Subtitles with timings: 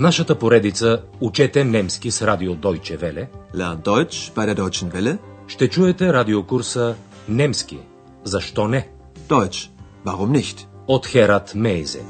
[0.00, 5.18] нашата поредица Учете немски с радио Deutsche Welle Lern Deutsch bei der Deutschen Welle.
[5.48, 6.96] ще чуете радиокурса
[7.28, 7.78] Немски.
[8.24, 8.88] Защо не?
[9.28, 9.70] Deutsch.
[10.04, 10.66] Warum nicht?
[10.86, 12.02] От Херат Мейзе.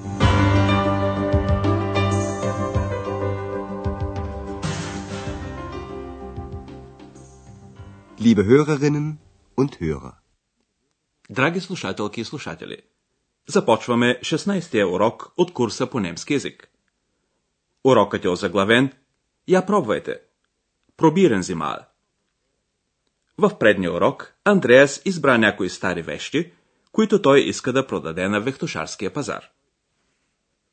[8.21, 9.19] Liebe Hörerinnen
[9.57, 10.13] und Hörer.
[11.29, 12.85] Драги слушателки и слушатели,
[13.47, 16.71] започваме 16-я урок от курса по немски язик.
[17.85, 18.93] Урокът е озаглавен
[19.49, 20.21] Я пробвайте.
[20.97, 21.77] Пробирен зимал.
[23.39, 26.53] В предния урок Андреас избра някои стари вещи,
[26.93, 29.45] които той иска да продаде на вехтошарския пазар.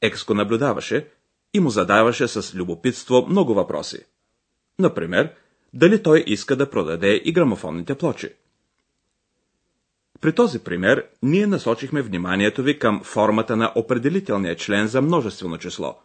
[0.02, 1.08] Екс го наблюдаваше
[1.54, 4.06] и му задаваше с любопитство много въпроси.
[4.80, 5.34] Например,
[5.74, 8.34] дали той иска да продаде и грамофонните плочи.
[10.22, 16.00] При този пример ние насочихме вниманието ви към формата на определителния член за множествено число,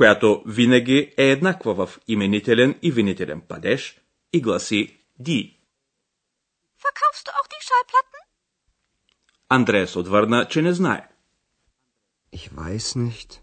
[0.00, 4.00] която винаги е еднаква в именителен и винителен падеж
[4.32, 5.60] и гласи ди.
[6.82, 8.20] Verkaufst du auch die Schallplatten?
[9.48, 11.08] Андреас отвърна, че не знае.
[12.36, 13.40] Ich weiß nicht.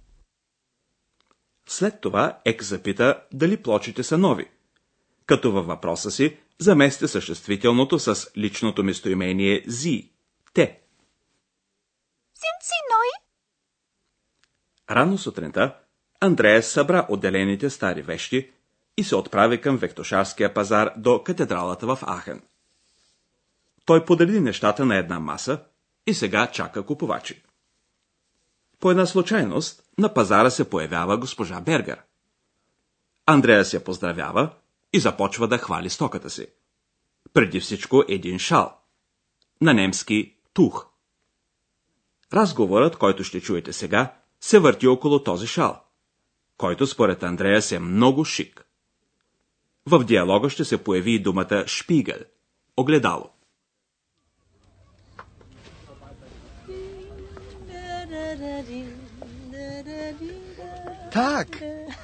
[1.68, 4.50] След това Ек запита дали плочите са нови,
[5.26, 10.12] като във въпроса си замести съществителното с личното местоимение зи,
[10.54, 10.82] те.
[12.36, 13.22] Sind sie neu?
[14.90, 15.87] Рано сутринта
[16.20, 18.52] Андреас събра отделените стари вещи
[18.98, 22.42] и се отправи към вектошарския пазар до катедралата в Ахен.
[23.86, 25.64] Той подреди нещата на една маса
[26.08, 27.44] и сега чака купувачи.
[28.80, 32.02] По една случайност на пазара се появява госпожа Бергер.
[33.26, 34.54] Андреас я поздравява
[34.94, 36.48] и започва да хвали стоката си.
[37.34, 38.78] Преди всичко един шал.
[39.62, 40.88] На немски тух.
[42.34, 45.87] Разговорът, който ще чуете сега, се върти около този шал,
[46.57, 48.65] който според Андреас е много шик.
[49.87, 53.31] В диалога ще се появи и думата шпигъл – огледало.
[61.11, 61.49] Tag,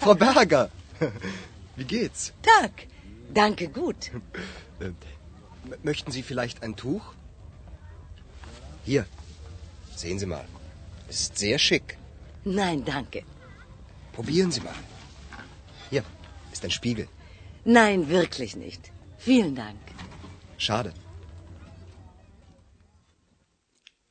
[0.01, 0.69] Frau Berger.
[1.77, 2.33] Wie geht's?
[2.43, 2.73] Tag.
[3.35, 4.01] Danke gut.
[4.81, 4.95] Äh, m-
[5.83, 7.05] möchten Sie vielleicht ein Tuch?
[8.85, 9.05] Hier,
[9.97, 10.47] sehen Sie mal.
[11.09, 11.89] Ist sehr schick.
[12.45, 13.21] Nein, danke.
[14.18, 14.80] Probieren Sie mal.
[15.92, 16.04] Hier,
[16.54, 17.08] ist ein Spiegel.
[17.80, 18.82] Nein, wirklich nicht.
[19.28, 19.82] Vielen Dank.
[20.58, 20.94] Schade.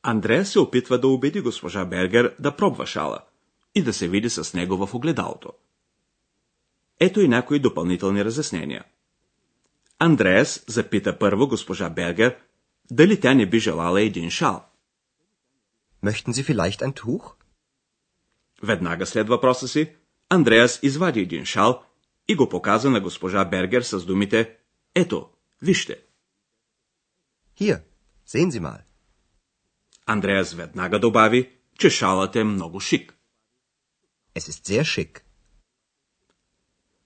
[0.03, 3.19] Андреас се опитва да убеди госпожа Бергер да пробва шала
[3.75, 5.53] и да се види с него в огледалото.
[7.01, 8.85] Ето и някои допълнителни разяснения.
[9.99, 12.37] Андреас запита първо госпожа Бергер
[12.91, 14.65] дали тя не би желала един шал.
[16.05, 17.42] Möchten Sie vielleicht ein Tuch?
[18.62, 19.93] Веднага след въпроса си,
[20.28, 21.83] Андреас извади един шал
[22.28, 24.56] и го показа на госпожа Бергер с думите
[24.95, 25.31] Ето,
[25.62, 26.03] вижте.
[27.61, 27.83] Hier,
[28.28, 28.81] sehen Sie mal.
[30.06, 33.15] Андреас веднага добави, че шалът е много шик.
[34.34, 35.23] Es ist sehr schick.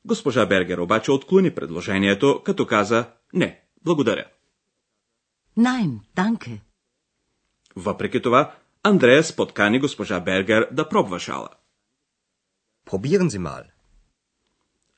[0.05, 4.27] Госпожа Бергер обаче отклони предложението, като каза Не, благодаря.
[5.59, 6.61] Nein, danke.
[7.77, 8.55] Въпреки това,
[8.93, 11.49] Андреас подкани госпожа Бергер да пробва шала.
[12.87, 13.65] Probieren Sie mal.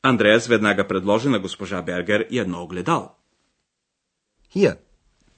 [0.02, 3.10] Андреас веднага предложи на госпожа Бергер и едно огледало.
[4.54, 4.76] Hier,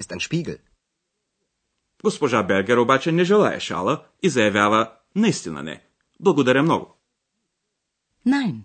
[0.00, 0.59] ist ein Spiegel.
[2.03, 5.82] Госпожа Бергер обаче не желая шала и заявява наистина не.
[6.21, 6.97] Благодаря много.
[8.27, 8.65] Nein,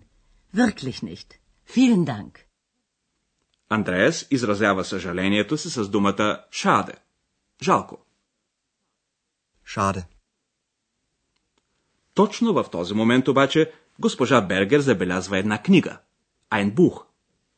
[0.54, 1.38] wirklich nicht.
[1.74, 2.38] Vielen Dank.
[3.68, 6.94] Андреас изразява съжалението си с думата шаде.
[7.62, 8.05] Жалко.
[9.66, 10.04] Schade.
[12.14, 15.98] Точно в този момент обаче госпожа Бергер забелязва една книга,
[16.52, 17.02] Ein Buch,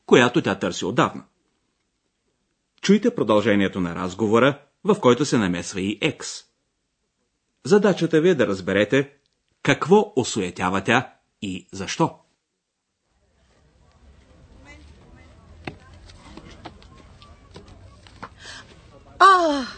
[0.06, 1.24] която тя търси отдавна.
[2.80, 6.44] Чуйте продължението на разговора, в който се намесва и Екс.
[7.64, 9.12] Задачата ви е да разберете
[9.62, 12.18] какво осуетява тя и защо.
[19.18, 19.77] Oh,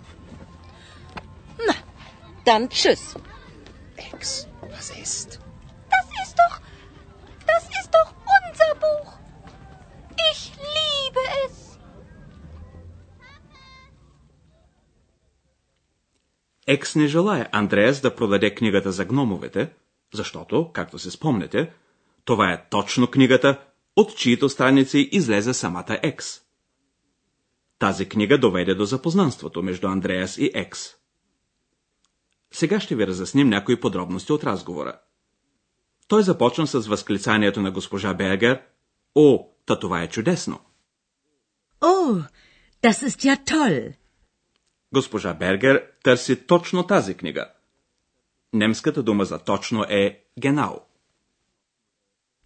[2.51, 3.03] dann tschüss.
[4.09, 5.29] Ex, was ist?
[5.95, 6.55] Das ist doch,
[7.51, 9.09] das ist doch unser Buch.
[10.31, 10.41] Ich
[10.75, 11.55] liebe es.
[16.67, 19.73] Екс не желая Андреас да продаде книгата за гномовете,
[20.13, 21.73] защото, както се спомнете,
[22.25, 23.59] това е точно книгата,
[23.95, 26.41] от чието страници излезе самата Екс.
[27.79, 31.00] Тази книга доведе до запознанството между Андреас и Екс.
[32.51, 34.99] Сега ще ви разясним някои подробности от разговора.
[36.07, 38.61] Той започна с възклицанието на госпожа Бергер
[39.15, 40.59] «О, та това е чудесно!»
[41.81, 42.27] Oh,
[42.83, 43.93] das ist ja toll.
[44.93, 47.51] Госпожа Бергер търси точно тази книга.
[48.53, 50.81] Немската дума за точно е «genau».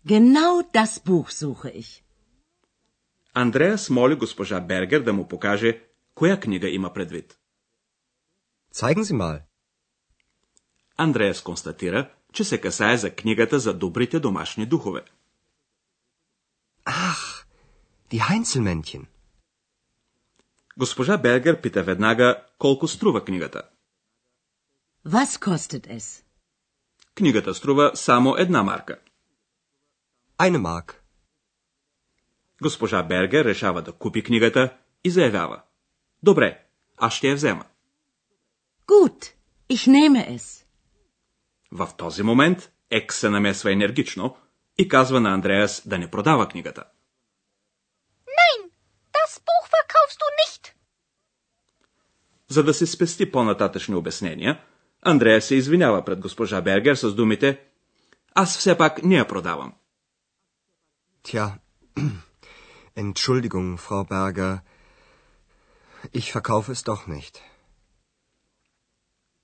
[0.08, 2.02] Genau das Buch suche ich.
[3.34, 5.82] Андреас моли госпожа Бергер да му покаже
[6.16, 7.40] коя книга има предвид.
[8.74, 9.42] Zeigen Sie mal.
[10.98, 15.02] Андреас констатира, че се касае за книгата за добрите домашни духове.
[16.86, 17.46] Ach,
[18.12, 19.06] die Heinzelmännchen.
[20.78, 23.62] Госпожа Бергер пита веднага колко струва книгата.
[25.08, 26.24] Was kostet es?
[27.16, 29.00] Книгата струва само една марка.
[30.38, 30.94] Eine Mark.
[32.62, 35.62] Госпожа Бергер решава да купи книгата и заявява.
[36.24, 36.66] Добре,
[36.98, 37.66] аз ще я взема.
[38.88, 39.34] Gut,
[39.70, 40.65] ich nehme es.
[41.76, 44.38] В този момент Екс се намесва енергично
[44.78, 46.84] и казва на Андреас да не продава книгата.
[48.40, 48.60] Nein,
[49.18, 50.74] das Buch verkaufst du nicht.
[52.48, 54.62] За да се спести по-нататъчни обяснения,
[55.02, 57.62] Андрея се извинява пред госпожа Бергер с думите
[58.36, 59.74] Аз все пак не я продавам.
[61.24, 61.52] Tja,
[63.04, 64.62] Entschuldigung, Frau Berger.
[66.14, 67.42] Ich verkaufe es doch nicht.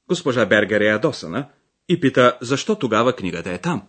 [0.07, 1.50] Госпожа Бергер е ядосана
[1.91, 3.88] и пита защо тогава книгата е там.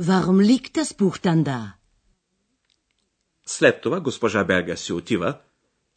[0.00, 1.72] Warum liegt das Buch dann da?
[3.46, 5.38] След това госпожа Бергер си отива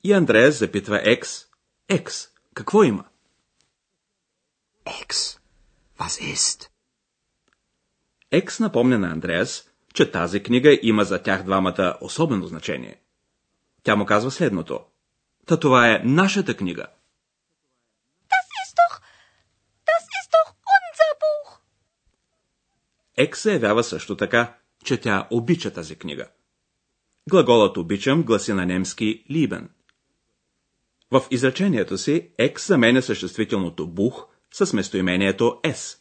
[0.03, 1.45] и Андреас запитва Екс.
[1.89, 3.05] Екс, какво има?
[4.85, 5.39] Ex,
[5.99, 6.69] was ist?
[8.31, 13.01] Екс напомня на Андреас, че тази книга има за тях двамата особено значение.
[13.83, 14.79] Тя му казва следното.
[15.45, 16.87] Та това е нашата книга.
[23.21, 26.27] Екс заявява също така, че тя обича тази книга.
[27.29, 29.67] Глаголът обичам гласи на немски lieben.
[31.11, 35.97] В изречението си екс заменя съществителното бух с местоимението es.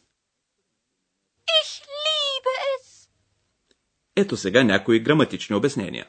[4.15, 6.07] Ето сега някои граматични обяснения.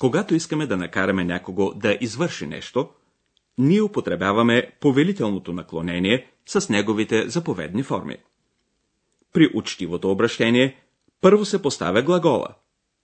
[0.00, 2.88] Когато искаме да накараме някого да извърши нещо,
[3.58, 8.16] ние употребяваме повелителното наклонение с неговите заповедни форми.
[9.32, 10.76] При учтивото обращение
[11.20, 12.48] първо се поставя глагола,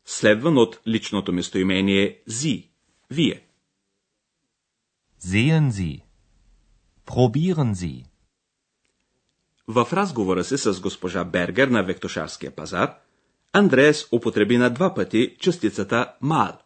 [0.04, 2.70] следван от личното местоимение зи,
[3.10, 3.42] вие.
[5.22, 6.02] Sehen Sie.
[7.06, 8.04] Probieren Sie.
[9.68, 12.94] В разговора си с госпожа Бергер на Вектошарския пазар,
[13.52, 16.58] Андреас употреби на два пъти частицата мал.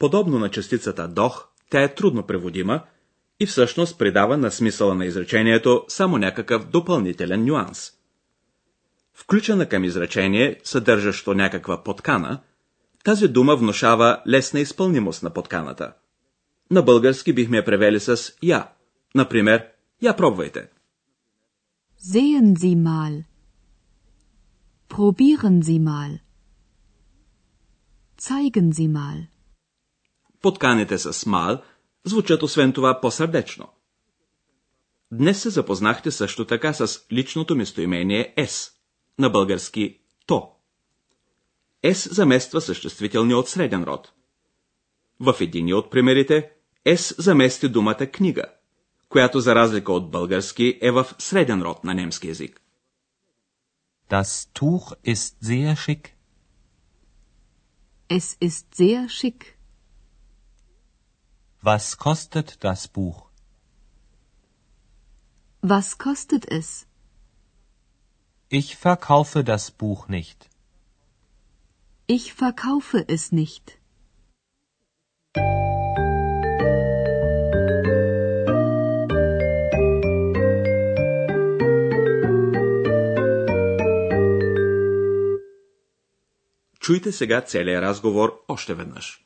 [0.00, 2.82] Подобно на частицата дох, тя е трудно преводима
[3.40, 7.90] и всъщност придава на смисъла на изречението само някакъв допълнителен нюанс.
[9.14, 12.40] Включена към изречение, съдържащо някаква подкана,
[13.04, 15.92] тази дума внушава лесна изпълнимост на подканата.
[16.70, 18.68] На български бихме я превели с я.
[19.14, 19.66] Например,
[20.02, 20.68] я пробвайте.
[22.02, 23.24] Sehen Sie mal.
[24.88, 26.18] Probieren Sie mal.
[28.18, 29.39] Zeigen Sie mal.
[30.42, 31.62] Подканите с мал
[32.04, 33.68] звучат освен това по-сърдечно.
[35.12, 38.72] Днес се запознахте също така с личното местоимение S,
[39.18, 40.52] на български то.
[41.84, 44.12] S замества съществителния от среден род.
[45.20, 46.50] В единия от примерите
[46.86, 48.44] S замести думата книга,
[49.08, 52.60] която за разлика от български е в среден род на немски язик.
[54.10, 56.08] Das Tuch ist sehr schick.
[58.08, 59.59] Es ist sehr schick.
[61.61, 63.19] Was kostet das Buch?
[65.61, 66.85] Was kostet es?
[68.49, 70.49] Ich verkaufe das Buch nicht.
[72.07, 73.65] Ich verkaufe es nicht.
[86.85, 89.25] Чуйте сега целият разговор още веднъж.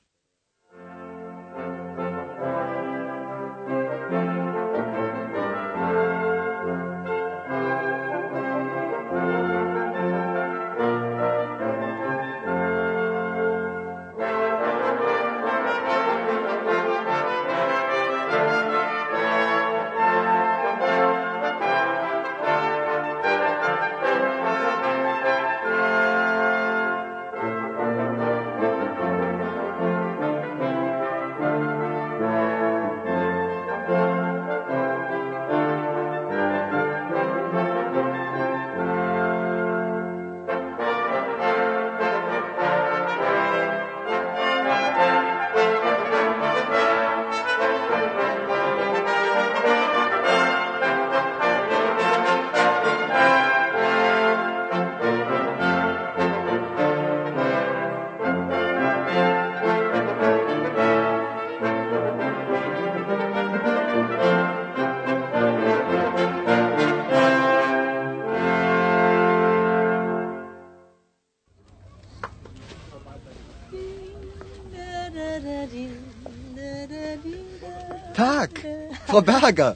[79.13, 79.71] Frau Berger.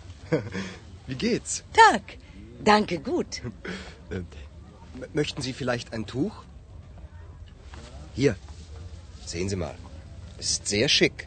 [1.07, 1.51] Wie geht's?
[1.81, 2.03] Tag.
[2.71, 3.31] Danke, gut.
[4.09, 4.25] Äh, m-
[5.19, 6.35] möchten Sie vielleicht ein Tuch?
[8.19, 8.35] Hier,
[9.31, 9.75] sehen Sie mal.
[10.45, 11.17] Ist sehr schick.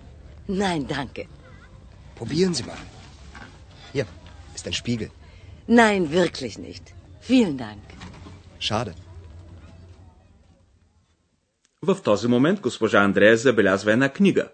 [0.64, 1.22] Nein, danke.
[2.20, 2.82] Probieren Sie mal.
[3.92, 4.06] Hier
[4.56, 5.10] ist ein Spiegel.
[5.66, 6.84] Nein, wirklich nicht.
[7.20, 7.82] Vielen Dank.
[8.58, 8.94] Schade.
[11.82, 14.48] В този момент госпожа Андрея забелязва една книга,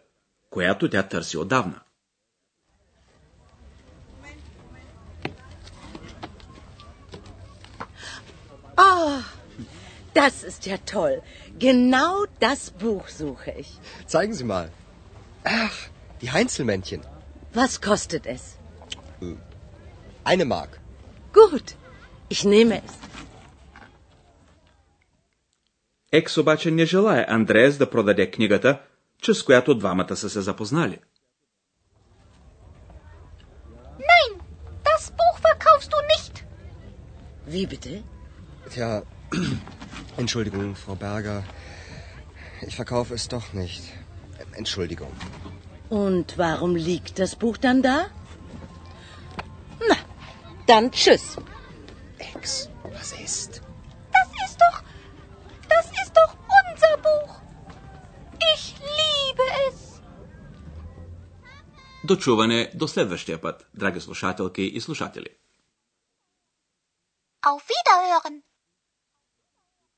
[0.50, 1.80] която тя търси отдавна.
[8.76, 9.18] Oh,
[10.14, 11.23] das ist ja toll.
[11.59, 13.71] Genau das Buch suche ich.
[14.06, 14.71] Zeigen Sie mal.
[15.44, 15.76] Ach,
[16.21, 17.00] die Heinzelmännchen.
[17.54, 18.42] Was kostet es?
[20.25, 20.80] Eine Mark.
[21.32, 21.76] Gut,
[22.28, 22.92] ich nehme es.
[26.12, 28.80] Екс обаче не желая Андреас да продаде книгата,
[29.23, 30.99] чрез която двамата са се запознали.
[33.99, 34.30] Nein,
[34.85, 36.35] das Buch verkaufst du nicht.
[37.52, 38.02] Wie bitte?
[38.71, 39.02] Tja,
[40.16, 41.44] Entschuldigung, Frau Berger.
[42.62, 43.82] Ich verkaufe es doch nicht.
[44.52, 45.12] Entschuldigung.
[45.88, 48.06] Und warum liegt das Buch dann da?
[49.88, 49.97] Na,
[50.66, 51.37] dann tschüss.
[52.18, 53.61] Ex, was ist?
[54.16, 54.82] Das ist doch.
[55.68, 57.32] Das ist doch unser Buch.
[58.54, 60.00] Ich liebe es.
[62.04, 65.38] До чуване до следващия път, драги слушателки и слушатели.
[67.44, 68.42] Auf Wiederhören.